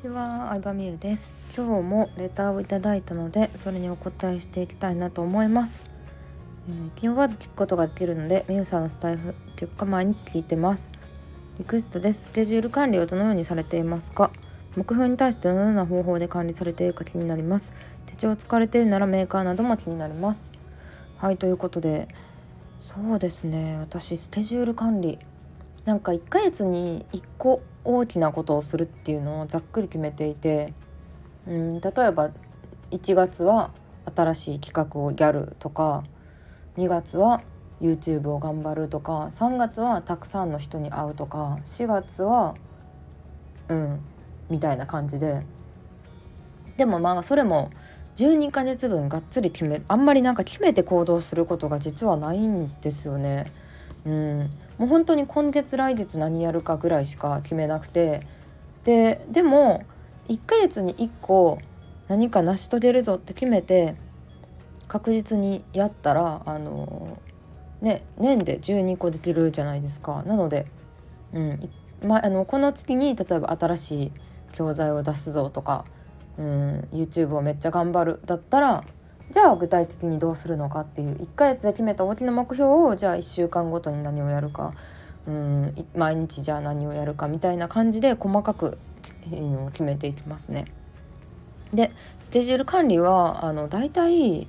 [0.00, 1.34] ちは、相葉美優です。
[1.54, 5.90] 今日もレターをいただいたので、それにお答えしていきたいなと思います。
[6.70, 10.90] えー、気負わず聞くことができるので、美優さんのスタイフ、結果毎日聞いてます。
[11.58, 12.28] リクエストです。
[12.28, 14.30] スケジュール管理をどのようにされていますか？
[14.74, 17.74] 目標に対してどのような方法で管理されているか気になります。
[18.06, 20.50] 手帳を使われているならメーカーなども気になります。
[21.18, 22.08] はい、ということで、
[22.78, 25.18] そうですね、私、スケジュール管理、
[25.84, 30.74] なんか1ヶ月に1個大きなことをするっていうのをざっくり決めていて、
[31.46, 32.30] うん、例えば
[32.90, 33.70] 1月は
[34.14, 36.04] 新しい企画をやるとか
[36.76, 37.42] 2月は
[37.80, 42.54] YouTube を頑張るとか3月はたくさんの人に会うとか4月は
[43.68, 44.00] うん
[44.50, 45.42] みたいな感じで
[46.76, 47.70] でもまあそれも
[48.16, 53.50] 12ヶ月分がっつり決めるあんまりなんか決めて行動することが実はないんですよね。
[54.04, 58.26] うん、もう本当に今月来月何やるかぐらいしか決めなくて。
[58.84, 59.84] ででも
[60.28, 61.58] 1ヶ月に1個
[62.08, 63.94] 何か成し遂げるぞって決めて
[64.88, 67.18] 確実にやったらあの
[67.82, 70.22] ね年で12個できるじゃないですか。
[70.24, 70.66] なので、
[71.34, 71.70] うん
[72.02, 74.12] ま、あのこの月に例えば新しい
[74.52, 75.84] 教材を出すぞとか、
[76.38, 78.84] うん、YouTube をめっちゃ頑張るだったら
[79.30, 84.74] じゃあ具体的にどうするのかっていう1ヶ月で決めた大きな目標をじゃあ1週間ごとに何をやるか
[85.26, 88.78] うん毎日じゃあ何をやるかみたいな感じで細かく
[89.72, 90.64] 決めていきますね。
[91.72, 94.48] でスケジュール管理はあの大体、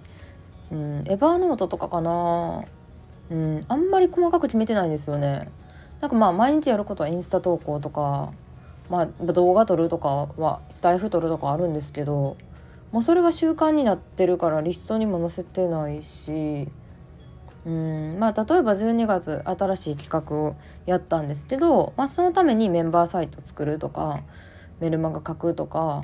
[0.71, 2.63] うん、エヴァーノートとかかな、
[3.29, 5.49] うん、あんまり細かく決めてないんですよね。
[5.99, 8.33] なんかまあ毎日やることはインスタ投稿とか、
[8.89, 12.37] まあ、動画撮るとかはスタイフ撮るとかあるんですけど
[12.91, 16.67] もうそれが習慣になってるからリストにも載せてないし
[17.65, 24.21] うんまあ例えば12月新しい企画をやったんですけど、まあ、そのためにメンバーサイト作るとか
[24.79, 26.03] メルマガ書くとか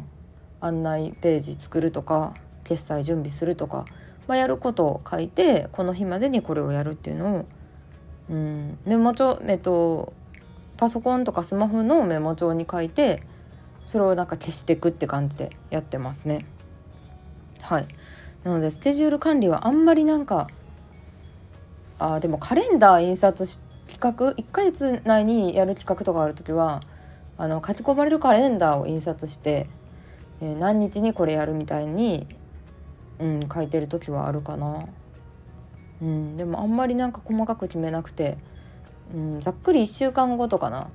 [0.61, 3.85] 案内ページ作るとか決済準備するとか、
[4.27, 7.45] まあ、やることを書いてこの日までにこれをやるっていうのを、
[8.29, 10.13] うん、メモ帳えっと
[10.77, 13.23] パソコンとかスマホのメモ帳に書いて
[13.83, 16.45] それをなんか消していくって感じでやってますね。
[17.61, 17.87] はい。
[18.43, 20.47] なのでスケジュール管理はあんまりなんか
[21.99, 26.81] あでもカレンダー印刷し企画？1ヶ月内にやる企画とかある時は
[27.37, 29.67] あの書き込まれるカレンダーを印刷して、
[30.41, 32.27] えー、何日にこれやるみたいに、
[33.19, 34.87] うん、書いてる時はあるかな。
[36.01, 38.37] うん、でもあんまりなんか細かく決めなくて、
[39.15, 40.89] うん、ざっくり1週間ごとかな。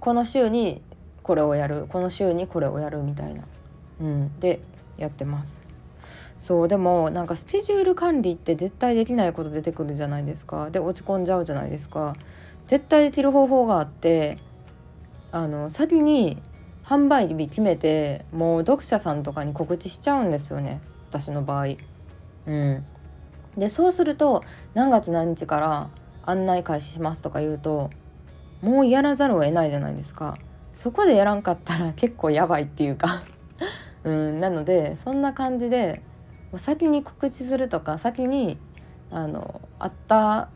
[0.00, 0.82] この週に
[1.22, 3.42] これをやるこの週にこれをやるみたいな、
[4.00, 4.60] うん、で
[4.98, 5.58] やってます。
[6.40, 10.70] そうでもなんかスケジュール管理って絶対できないこと出てくるじゃないですか。
[10.70, 12.14] で落ち込んじゃうじゃないですか。
[12.66, 14.38] 絶対できる方法があって
[15.32, 16.40] あの先に
[16.84, 20.80] 販売日決めてもう読者さんとかに告知しちゃうんですよね。
[21.10, 21.66] 私の場合。
[22.46, 22.84] うん。
[23.56, 24.44] でそうすると
[24.74, 25.90] 何月何日から
[26.24, 27.90] 案内開始しますとか言うと
[28.62, 30.38] もうやらざるを得ないじゃないですか。
[30.76, 33.24] そこでやらんかったら結構やばいっていうか。
[34.04, 36.02] うんなのでそんな感じで
[36.56, 38.58] 先に告知するとか先に
[39.10, 40.48] あの会った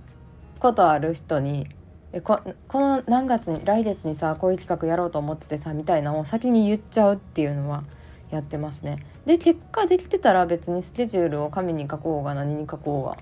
[0.58, 1.68] ことある人に
[2.12, 7.84] えここの何月に来月にさこういう企画やろうと思っててさみたいなのを先に言っちゃうっていうのは
[8.30, 9.04] やってますね。
[9.26, 13.18] で結果できてたら別にスケジュールを紙に書こうが何に書こうが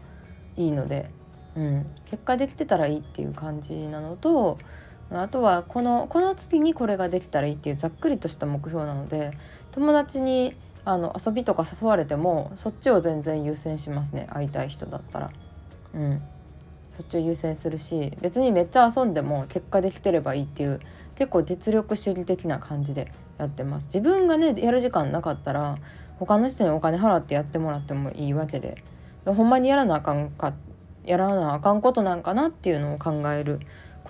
[0.57, 1.11] いいので、
[1.57, 4.59] うん、結果できてたらいいっていう感じなのと
[5.13, 9.33] あとはこのこの月にこれができたらいいっていうざっくりとした目標なので
[9.73, 10.55] 友達に
[10.85, 14.27] あの遊びとか誘われてもそっちを全然優先しますね。
[14.31, 15.31] 会いたい人だったら。
[15.95, 16.23] うん。
[16.91, 20.81] そっちを優先するし別にめっちゃ遊んでも結果できてればいいっていう
[21.15, 23.87] 結構実力主義的な感じでやってます。
[23.87, 25.79] 自分がねやる時間なかったら
[26.19, 28.83] 他の人にお金払ってやってもらってもいいわけで
[29.25, 30.53] ほんまにやらなあかんか
[31.05, 33.61] やらなあかんことなんかなっていうのを考える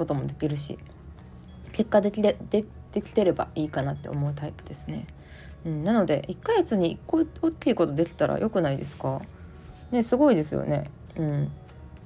[0.00, 0.79] こともできるし
[1.73, 5.06] 結果できででできてればいいかなって思うタイプですね。
[5.67, 9.20] うん、なので1ヶ月に1個大きいことできたらよくないですか？
[9.93, 10.91] ねすごいですよね。
[11.17, 11.52] うん、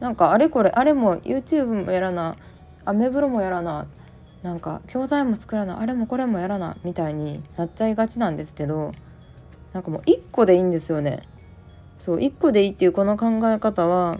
[0.00, 2.36] なんかあれこれあれも YouTube もやらな
[2.84, 3.86] アメブロもやらな
[4.42, 8.92] なんか教材も作らなあれもこれもやらなみたいになっちゃいがちなんですけど
[9.72, 11.22] なんかもう1個でいいんですよね。
[11.98, 14.18] そう1個でいいっていうこの考え方は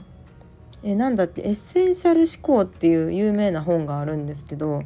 [0.84, 1.42] えなんだっけ？
[1.42, 4.82] エッセンシャル思考っていう有名な本があるんですけど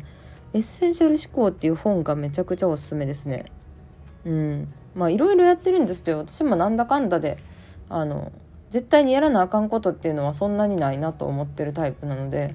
[0.55, 3.47] エッセンシャル思考っていう本がめちゃくちゃおすすめですね。
[4.25, 7.39] うん、まあいろいろやってるんですけど私もなんだかんだで
[7.89, 8.33] あの
[8.71, 12.55] 絶対にやらなあかんことっていうのはそんなにないなと思ってるタイプなので、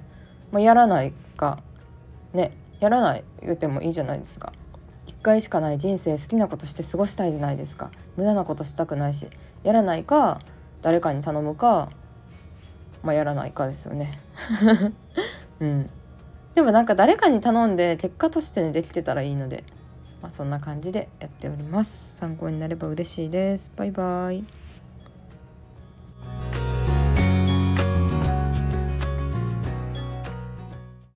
[0.52, 1.62] まあ、やらないか
[2.34, 4.54] ねやらない言うてもいいじゃないですか。
[5.08, 9.28] 1回しかない人生好きなことして過ごしたいじゃないですか無駄なことしたくないし
[9.64, 10.42] やらないか
[10.82, 11.92] 誰かに頼むか
[13.04, 14.20] まあやらないかですよね。
[15.60, 15.90] うん。
[16.56, 19.64] でもなんか誰かに頼んで結果としてねできてたらいいので、
[20.22, 21.92] まあ、そんな感じでやっております。
[22.20, 23.72] 参考になれば嬉しいです。
[23.76, 24.63] バイバイ。